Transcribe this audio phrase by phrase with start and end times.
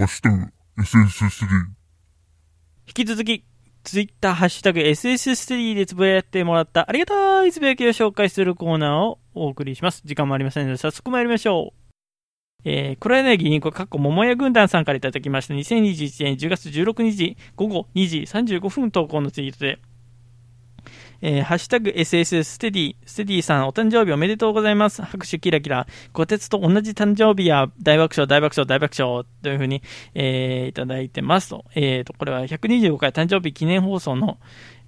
[0.00, 0.46] ハッシュタグ
[0.78, 1.46] SS3。
[2.86, 3.44] 引き続き、
[3.84, 10.00] ツイッター、ハッシュタグ SS3 でつぶやいてもらったありがたいつぶやきを紹介するコーナーをお送りします。
[10.06, 11.90] 時間もありませんので、早速参りましょう。
[12.64, 15.52] えー、黒柳銀行、かっこ桃屋軍団さんからいただきました。
[15.52, 19.80] 2021年10月16日午後2時35分投稿のツイートで、
[21.22, 25.02] えー、ハッシュタグ SS ステディ、ステディさんお誕生日おめでとうございます。
[25.02, 25.86] 拍手キラキラ。
[26.12, 29.82] 小鉄と同じ誕生日や大爆笑、大爆笑、大爆笑というふうに、
[30.14, 31.66] えー、いただいてますと。
[31.74, 34.38] えーと、これは125回誕生日記念放送の、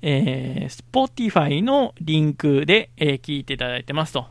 [0.00, 4.26] えー、Spotify のリンクで、えー、聞いていただいてますと。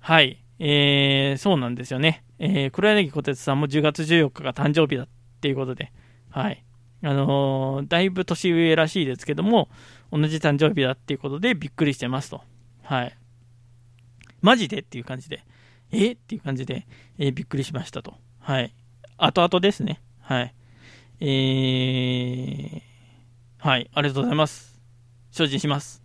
[0.00, 0.42] はい。
[0.58, 2.24] えー、そうなんですよね。
[2.40, 5.08] えー、黒柳小鉄さんも10月14日が誕生日だっ
[5.40, 5.92] ていうことで、
[6.30, 6.64] はい。
[7.04, 9.68] あのー、だいぶ年上らしいですけども、
[10.12, 12.42] 同じ誕生日だっていうことでびっくりしてますと。
[12.82, 13.16] はい。
[14.40, 15.44] マジでっていう感じで、
[15.90, 16.12] え？
[16.12, 16.86] っていう感じで、
[17.18, 18.14] えー、びっくりしましたと。
[18.38, 18.74] はい。
[19.18, 20.00] 後々ですね。
[20.20, 20.54] はい。
[21.20, 22.80] えー、
[23.58, 23.90] はい。
[23.92, 24.80] ありがとうございます。
[25.30, 26.01] 精進します。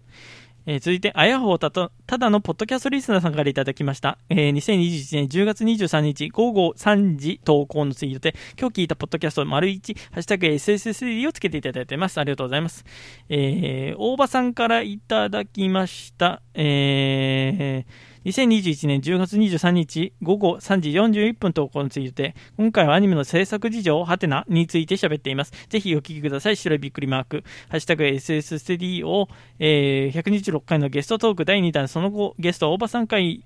[0.70, 4.18] えー、続いて、あやほうたと、ただのポッドキャストリスナーさんからいただきました。
[4.30, 12.20] えー、2021年10月23日午後3時投稿のツイートで、今日聞いたポッドキャスト丸1、ハッシュタグ SSSD をつけていただいてます。
[12.20, 12.84] ありがとうございます。
[13.30, 16.42] えー、大場さんからいただきました。
[16.54, 25.54] えー、2021年10月23日午後3時41分投稿について、今回はアニメの制作事情、ハテナについて喋っています。
[25.70, 26.58] ぜひお聞きください。
[26.58, 27.46] 白いびっくりマーク。
[27.70, 33.46] ハッシュタグ SS ステディを、えー、126回のゲストトーク第2弾、その後ゲスト大場さん回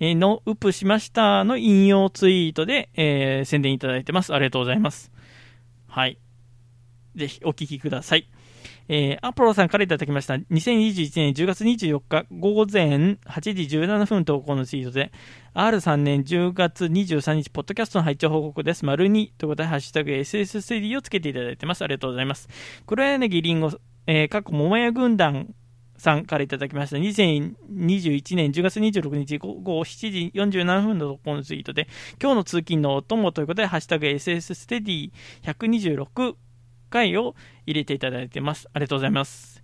[0.00, 4.32] のウップしましたの引用ツイートで、えー、宣伝いただいてます。
[4.32, 5.10] ありがとうございます。
[5.88, 6.16] はい。
[7.16, 8.28] ぜひお聞きください。
[8.94, 10.34] えー、アポロさんからいただきました。
[10.34, 15.12] 2021年10月24日午前8時17分投稿のツイートで、
[15.54, 18.84] R3 年10月23日、ポッドキャストの配置報告です。
[18.84, 21.82] 丸2ということで、ハッシュタグ SS3 をつけていただいてます。
[21.82, 22.50] ありがとうございます。
[22.86, 23.70] 黒柳りんご、
[24.06, 25.54] え、過去桃屋軍団
[25.96, 26.98] さんからいただきました。
[26.98, 31.88] 2021年10月26日午後7時47分の投稿のツイートで、
[32.20, 35.12] 今日の通勤のお供ということで、ハッシュタグ SS ステディ
[35.44, 36.34] 126
[36.92, 37.34] 回を
[37.66, 38.68] 入れていただいてます。
[38.72, 39.62] ありがとうございます。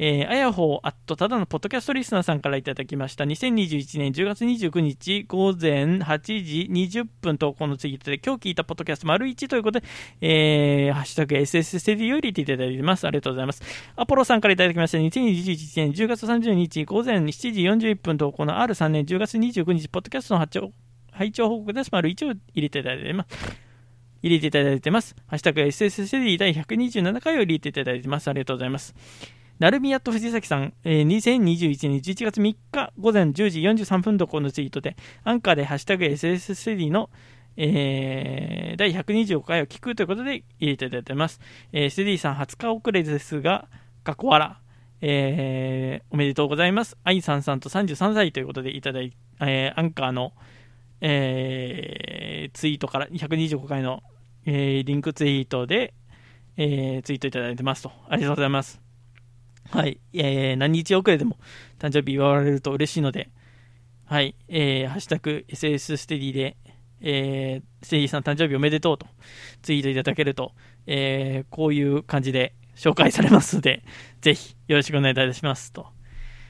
[0.00, 3.24] えー、あやほう、あっと、ただのポッドキャストリスナーさんからいただきました。
[3.24, 9.86] 2021年10月29日午前8時20分投稿のツイートで、今日聞いたポッドキャスト丸1ということで、
[10.20, 13.08] えー、ハッシュタグ SSSD を入れていただいてます。
[13.08, 13.62] ありがとうございます。
[13.96, 14.98] アポロさんからいただきました。
[14.98, 20.46] 2021年10月30日午前7時41分投稿の R3 年10月29日、ポッドキャストの
[21.10, 21.90] 配置報告です。
[21.90, 23.67] 丸1を入れていただいてます。
[24.22, 25.14] 入れていただいてます。
[25.26, 28.28] ハッシュタグ SSCD 第127回を入れていただいてます。
[28.28, 28.94] ありがとうございます。
[29.58, 37.10] なるみやと藤崎さん、えー、2021年11月3日午前10時43分とこのツイートで、アンカーでハッシュタグ SSCD の
[37.60, 41.40] えー、第125回を聞くということで入れていただいてます。
[41.72, 43.68] えー、ステディさん20日遅れですが、
[44.04, 44.60] 過去わ
[45.00, 46.96] えー、おめでとうございます。
[47.02, 50.32] 愛さんさんと33歳ということでいただい、えー、アンカーの、
[51.00, 54.02] えー、ツイートから125回の、
[54.44, 55.94] えー、リンクツイートで、
[56.56, 57.92] えー、ツイートいただいてますと。
[58.08, 58.80] ありがとうございます。
[59.70, 60.00] はい。
[60.12, 61.36] えー、何日遅れでも
[61.78, 63.30] 誕生日祝われると嬉しいので、
[64.06, 64.34] はい。
[64.48, 66.56] えー、ハッシュタグ SS ステディで、
[67.00, 69.06] えー、ステディさん誕生日おめでとうと
[69.62, 70.52] ツイートいただけると、
[70.86, 73.82] えー、こういう感じで紹介されますので、
[74.20, 75.86] ぜひよろしくお願いいたしますと。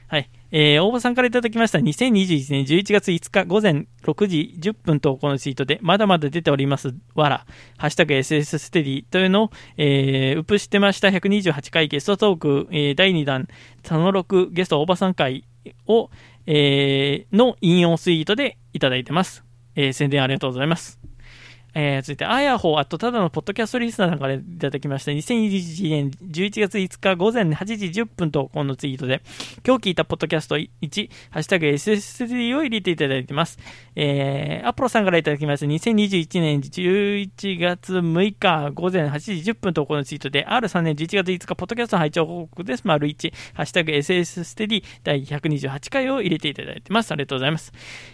[0.07, 0.29] はい。
[0.51, 7.45] えー、応募さんからいただきました2021年11月5日午前6時10分投稿のツイートで、まだまだ出ております、わら、
[7.77, 13.47] ハッシュタグ SS ステディというのを、えー、ウプしてました128回ゲストトーク、えー、第2弾、
[13.83, 15.45] 佐野6ゲスト大場さん会
[15.87, 16.09] を、
[16.45, 19.43] えー、の引用ツイートでいただいてます。
[19.75, 21.08] えー、宣伝ありがとうございます。
[21.73, 25.11] えー、続いて、あやほう、あとただのポッドキャストリスナーさんからいただきました。
[25.11, 29.21] 2021年11月5日午前8時10分投稿のツイートで、
[29.65, 30.67] 今日聞いたポッドキャスト1、
[31.29, 33.59] ハッシュタグ SSD を入れていただいてます。
[33.95, 35.65] えー、アポロさんからいただきました。
[35.65, 42.81] 2021年11月6日午前8時10分投稿のツイートで、R3 年11月5日、ポッドキャスト配置報告です。
[42.85, 47.11] 丸1、ハッシュタグ SS ステディ第128回を入れていただいてます。
[47.11, 47.71] ありがとうございます。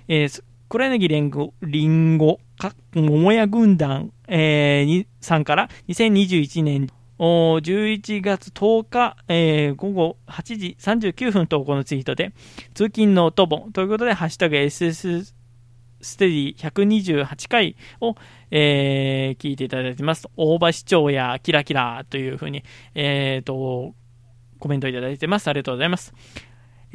[0.07, 6.89] えー黒柳りんご、りんご、か桃屋軍団、えー、にさんから2021年
[7.19, 12.33] 11月10日、えー、午後8時39分投稿のツイートで、
[12.73, 15.33] 通勤のお供ということで、ハッシュタグ SS
[16.01, 18.15] ステディ128回を、
[18.51, 20.27] えー、聞いていただいてます。
[20.35, 22.63] 大場市長やキラキラというふうに、
[22.93, 23.93] えーと、
[24.59, 25.47] コメントいただいてます。
[25.47, 26.13] ありがとうございます。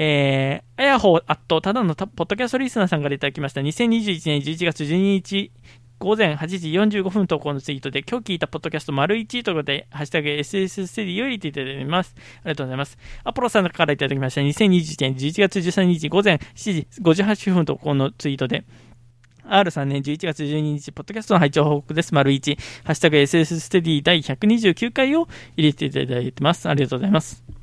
[0.03, 3.61] えー、あやほう、あっと、ただのポッドキャストリスナーさんからいただきました。
[3.61, 5.53] 2021年11月12日
[5.99, 12.15] 午前8時45分投稿のツイートで、今日聞いたポッドキャスト丸1ということで、ハッシュタグ SS ステディよりいていただいています。
[12.17, 12.97] ありがとうございます。
[13.25, 14.41] アポロさんからいただきました。
[14.41, 18.65] 2021年11月13日午前7時58分投稿のツイートで、
[19.45, 22.15] R3 年11月12日、ポッドキャストの拝聴報告です。
[22.15, 26.67] 丸1、ハッシュタグ SS ステディ第129回を入れていただいてます。
[26.71, 27.60] ありがとうございます。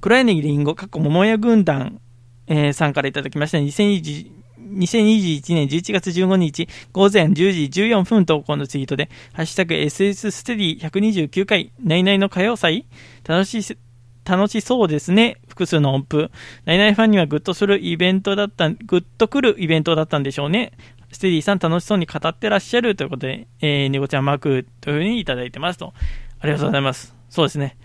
[0.00, 2.00] 黒柳りんご、過去桃屋軍団、
[2.46, 3.58] えーさんからいただきました。
[3.58, 12.86] 2020 2021年11月15日午前10時14分投稿のツイートで、ハッシュタグ SS ステディ129回、ナイナイの歌謡祭
[13.26, 13.76] 楽しい、
[14.24, 15.38] 楽しそうですね。
[15.48, 16.30] 複数の音符。
[16.64, 20.72] ナイナイファンにはグッとするイベントだった、グッとくるイベントだったんでしょうね。
[21.12, 25.92] ステディさん楽しそうに語ってらっしゃるということで、えー、ニコちゃんマークというふうにいただいてますと。
[26.38, 27.14] ありがとうございます。
[27.28, 27.76] そうですね。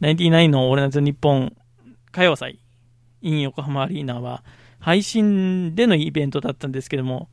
[0.00, 1.52] ナイティナイのオールナイトニッポン
[2.12, 2.58] 歌謡祭
[3.22, 4.44] in 横浜アリーナは、
[4.78, 7.28] 配信でのイベントだったんですけども、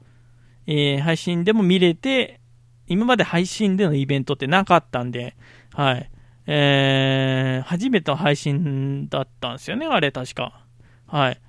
[0.68, 2.40] えー配信でも見れて、
[2.88, 5.36] 今まで配信でのイベントってなかったんで、
[5.74, 6.10] はい。
[6.48, 10.64] えー初めての配信だったんですよね、あれ確か。
[11.08, 11.42] はい。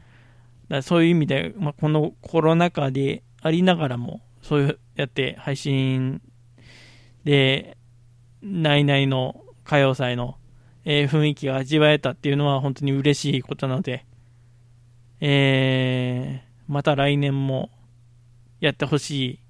[0.69, 6.23] だそういう意味で、まあ、このコロナ禍でありながらも、そうやって配信
[7.25, 7.77] で、
[8.43, 10.39] ないないの歌謡祭の、
[10.85, 14.07] えー雰囲気が味わえたっていうのは本当に嬉しいことなので、
[15.21, 17.71] えー、また来年も
[18.61, 19.41] やってほし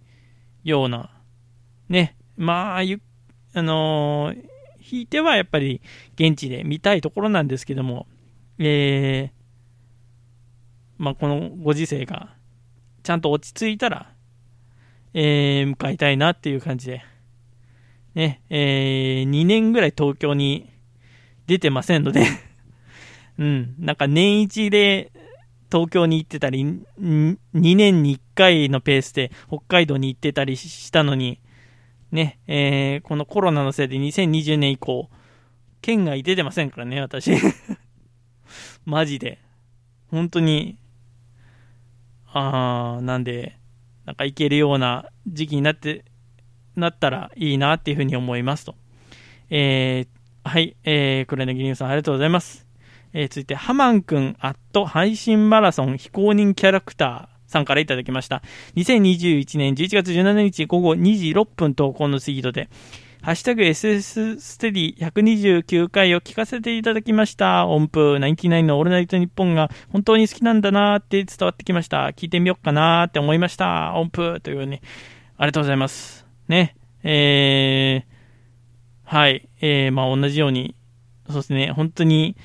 [0.64, 1.10] いような、
[1.88, 3.00] ね、まあ、ゆ
[3.54, 4.50] あのー、
[4.90, 5.80] 引いてはやっぱり
[6.14, 8.06] 現地で見たいところなんですけども、
[8.58, 9.40] えー、
[10.98, 12.34] まあ、このご時世が
[13.02, 14.12] ちゃんと落ち着いたら、
[15.14, 17.02] えー、向かいたいなっていう感じで、
[18.14, 20.70] ね、えー、2年ぐらい東京に
[21.50, 22.24] 出てませんので
[23.36, 25.10] うん、なんか年一で
[25.68, 31.40] 東京に行ってたり、2年に1回のペースで北海道に行ってたりしたのに、
[32.12, 35.10] ね、えーこのコロナのせいで2020年以降、
[35.80, 37.32] 県外出てませんからね、私。
[38.84, 39.38] マジで。
[40.08, 40.76] 本当に、
[42.26, 43.56] あー、なんで、
[44.04, 46.04] なんか行けるような時期になって、
[46.76, 48.76] なったらいいなっていうふうに思いますと。
[49.50, 50.19] えー、
[50.50, 52.66] はい、えー、黒柳りさんありがとうございます。
[53.12, 58.42] えー続いて、ハマンくん、アット配信マラソン非公認キャラクターさんからいただきました。
[58.74, 62.68] 2021年11月17日午後2時6分投稿のツイートで、
[63.22, 67.68] ハッシュタグ SS ステディ129回を聞かせていただきました。
[67.68, 72.08] 音符99のオールナイトニッポンが本当に好きなんだなーって伝わってきました。
[72.08, 73.94] 聞いてみようかなーって思いました。
[73.94, 74.82] 音符というね、
[75.36, 76.26] ありがとうございます。
[76.48, 76.74] ね。
[77.04, 78.09] えー、
[79.10, 79.48] はい。
[79.60, 80.76] えー、まあ同じように、
[81.26, 82.36] そうですね、本当に、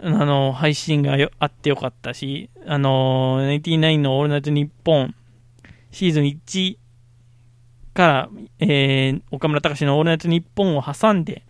[0.00, 5.14] あの、配信がよあってよかったし、あの、99のオールナイトニッポン
[5.90, 6.78] シーズン1
[7.92, 8.30] から、
[8.60, 11.44] えー、岡村隆史のオールナイトニッポンを挟んで、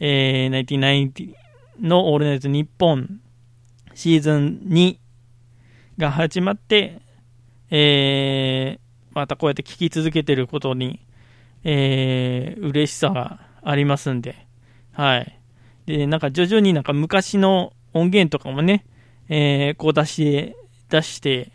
[0.00, 1.34] えー、99
[1.78, 3.20] のオールナイトニッポン
[3.92, 4.96] シーズン2
[5.98, 7.02] が始まって、
[7.68, 11.04] えー、またこうやって聞き続けてることに、
[11.64, 14.46] えー、嬉しさがありますんで、
[14.92, 15.38] はい。
[15.84, 18.86] で、なんか徐々になんか昔の音源とかもね、
[19.28, 20.56] えー、こう出して、
[20.88, 21.52] 出して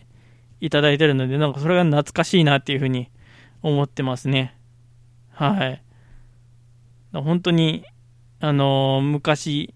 [0.62, 3.10] いただいてるので、なんかそれが懐かしいなっていうふうに
[3.63, 4.56] 思ってますね。
[5.31, 5.81] はい。
[7.13, 7.84] 本当に、
[8.39, 9.74] あのー昔、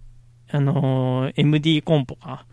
[0.52, 2.46] あのー MD コンポか、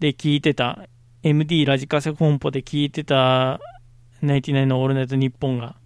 [0.00, 0.88] で聞いてた、
[1.22, 3.60] MD ラジカセコンポで聞いてた、
[4.22, 5.76] ナイティナイのオールナイトニッポンが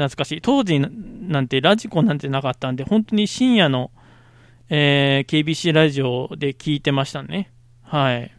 [0.00, 0.40] 懐かしい。
[0.40, 3.90] 当時なんてラジコなんてなかったんで、本当に深夜の、
[4.70, 7.50] えー KBC ラジオで聞いてましたね。
[7.82, 8.30] はい。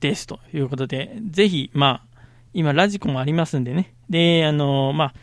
[0.00, 0.26] です。
[0.26, 2.20] ということで、ぜひ、まあ、
[2.54, 3.94] 今、ラジコもありますんでね。
[4.08, 5.14] で、あのーまあ、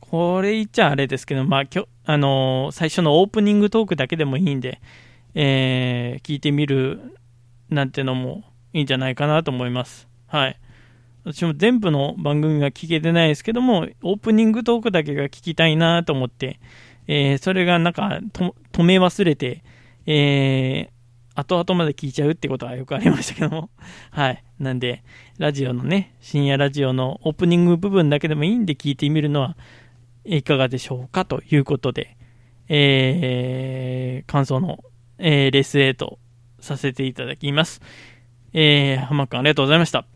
[0.00, 4.80] これ言っちゃあれですけど、まあ、きょあのー最初のオープニングトークだけでもいいんで、
[5.34, 7.18] えー聞いてみる
[7.68, 10.08] なんてのもいいんじゃないかなと思います。
[10.26, 10.58] はい。
[11.26, 16.60] 私も全部の番組が聞けてないですけども、オープニングトークだけが聞きたいなと思って、
[17.08, 19.64] えーそれがなんか止め忘れて、
[20.06, 20.96] えー
[21.38, 23.68] 後々まで聞いちゃうってことはよくありましたけども。
[24.10, 24.42] はい。
[24.58, 25.02] なんで、
[25.36, 29.56] ラジオのね、深夜ラジオのオープニング部分だけでもいいんで聞いてみるのは
[30.24, 32.16] いかがでしょうかということで、
[32.68, 34.78] えー、感想の、
[35.18, 36.18] えーレスエイト
[36.60, 37.82] させていただきます。
[38.54, 40.06] えー、浜くんありがとうございました。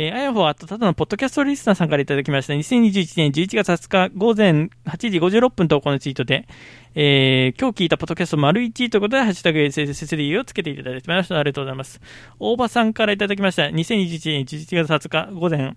[0.00, 2.52] えー、あやほはただのポッドキャストリスナーさんからいただきました。
[2.52, 6.46] 2021年11月20日午前8時56分投稿のツイートで、
[6.94, 11.36] えー、今日聞いたポッドキャスト丸1ということで、ハッシュタグ SSSD をつけていただいてました。
[11.36, 12.00] ありがとうございます。
[12.38, 13.64] 大場さんからいただきました。
[13.64, 15.76] 2021年11月20日午前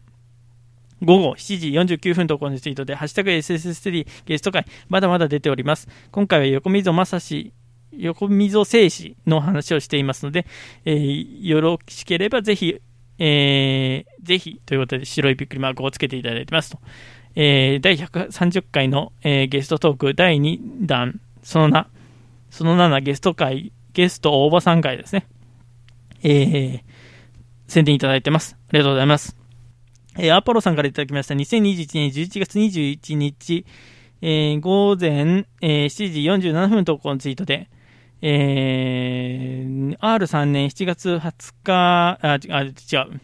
[1.02, 5.88] 午後7時49分投稿のツイートで、ハッシュタグ SSSD ゲスト会、まだまだ出ております。
[6.12, 7.54] 今回は横溝正史
[7.92, 10.46] 横溝正史の話をしていますので、
[10.86, 12.80] えー、よろしければぜひ
[13.24, 16.80] えー、ぜひということで白いびっくりマークをつけていただいてますと。
[17.36, 21.88] えー、第130回の、えー、ゲストトーク第2弾、その名、
[22.50, 25.28] その7ゲスト会、ゲスト応募3回ですね。
[26.24, 26.82] えー、
[27.68, 28.58] 宣伝いただいてます。
[28.70, 29.38] ありがとうございます。
[30.18, 31.36] えー、アポロさんからいただきました。
[31.36, 33.68] 2021年11月21日、
[34.24, 37.70] えー、午前、えー、7時47分投稿のツイートで、
[38.24, 43.22] えー、R3 年7月20日、あ、違う。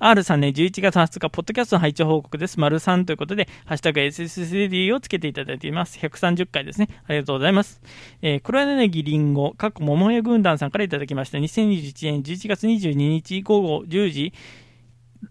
[0.00, 2.58] R3 年11月20日、ポッドキャストの配置報告です。
[2.58, 6.00] 丸3ということで、ハッシュタグ SSD をつけていただいています。
[6.00, 6.88] 130回ですね。
[7.06, 7.80] ありがとうございます。
[8.22, 11.38] えー、黒柳りんご、過去桃屋軍団さんからいただきました。
[11.38, 14.32] 2021年11月22日午後10時、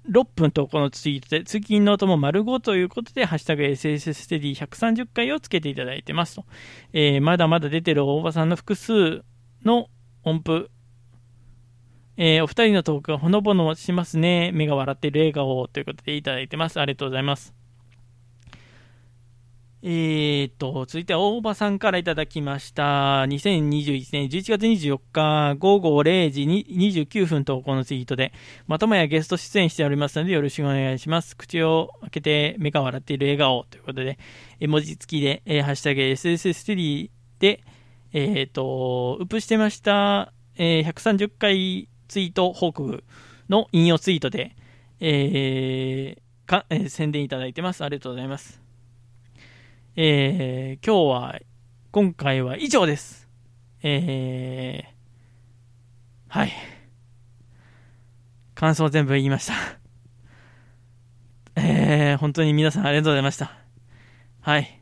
[0.09, 6.45] 6分とこのツイートで、通勤の音も丸5ということで、ハッシュタグ SSS ステディ130回をつけていただいてますと。
[6.93, 9.23] えー、まだまだ出てる大場さんの複数
[9.63, 9.87] の
[10.23, 10.69] 音符、
[12.17, 14.51] えー、お二人のトークがほのぼのしますね。
[14.53, 16.79] 目が笑っている笑顔ということでいただいてます。
[16.79, 17.58] ありがとうございます。
[19.81, 23.23] えー、っと、続いては大場さんからいただきました。
[23.23, 28.33] 2021年11月24日午後0時に29分投稿のツイートで、
[28.67, 31.37] またもやゲスト出演しておりますのでよろしくお願いします。
[31.37, 34.19] 口を開けて目が笑っている笑顔ということで、
[34.59, 37.09] 絵文字付きで、えー、ハッシュタグ SSS3
[37.39, 37.63] で、
[38.11, 43.05] えー、っと、ウップしてました、えー、130回ツイート報告
[43.47, 44.57] の引用ツイートで、
[44.99, 47.85] えー、か、えー、宣伝いただいてます。
[47.85, 48.58] ありがとうございます。
[50.01, 51.39] えー、今日は、
[51.91, 53.27] 今回は以上です。
[53.83, 54.87] えー、
[56.29, 56.53] はい。
[58.55, 59.55] 感想全部言いました。
[61.61, 63.51] えー、本当に皆さんありがとうございました。
[64.39, 64.81] はい。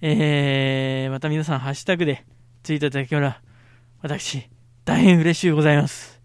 [0.00, 2.24] えー、また皆さんハッシュタグで
[2.62, 3.42] ツイートいただけたら、
[4.00, 4.48] 私、
[4.86, 6.22] 大変嬉しいございます。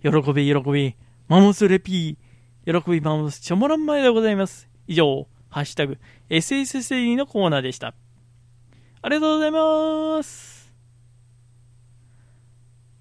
[0.00, 0.96] 喜び、喜び、
[1.28, 4.70] マモスレピー、喜び、マモス、チョモラン前でございます。
[4.86, 5.96] 以上、ハッシュタグ、
[6.28, 7.94] SSSD のコーナーでした。
[9.00, 10.70] ありがとうございます。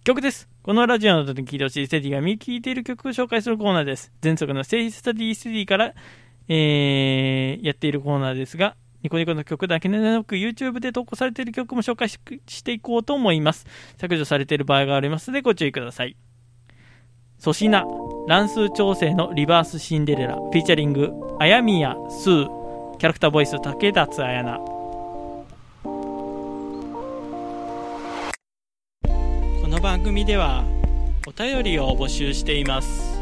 [0.06, 0.48] 曲です。
[0.64, 4.14] このラジオなどで聴いてほしいステディが見聴いている曲を紹介するコーナーです。
[4.22, 5.94] 全速のステディスタディステディから、
[6.48, 13.66] えー、やっているコーナーですが、ニコニコの曲だけでなく YouTube で投稿されている曲も紹介していこうと思います。
[13.98, 16.16] 削除されている場合がありますのでご注意ください。
[17.42, 17.84] 粗品、
[18.28, 24.60] 乱数調整のリバースシンデレラ、フィーチャリング、あやみやすー、キャラクターボイス、竹立彩菜。
[29.62, 30.64] この番組では、
[31.28, 33.22] お便りを募集しています。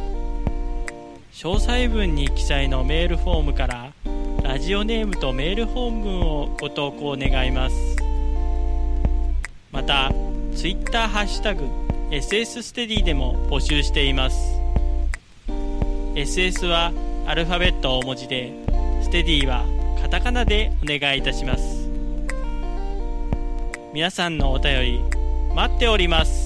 [1.33, 3.91] 詳細文に記載のメールフォームから、
[4.41, 7.75] ラジオネームとメール本文をご投稿願います。
[9.69, 10.13] また、
[10.55, 11.65] Twitter ハッシュタグ、
[12.09, 14.52] SS ステディでも募集しています
[16.15, 16.91] SS は
[17.25, 18.53] アルファベット大文字で
[19.01, 19.65] ステディは
[19.99, 21.89] カタカナでお願いいたします。
[23.93, 24.99] 皆さんのお便り
[25.55, 26.42] 待っております。